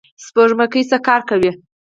سپوږمکۍ 0.25 0.83
څه 0.89 0.97
کار 1.07 1.21
کوي؟ 1.29 1.51